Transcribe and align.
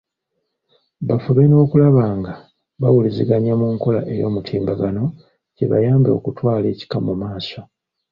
Bafube 1.07 1.43
n'okulaba 1.47 2.03
nga 2.17 2.33
bawuliziganya 2.81 3.53
mu 3.61 3.67
nkola 3.75 4.01
ey’omutimbagano 4.13 5.03
kibayambe 5.55 6.09
okutwala 6.17 6.65
ekika 6.73 6.97
mu 7.05 7.13
maaso. 7.21 7.59